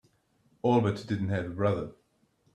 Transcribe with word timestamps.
Albert 0.65 1.05
didn't 1.07 1.29
have 1.29 1.45
a 1.45 1.49
brother. 1.49 1.91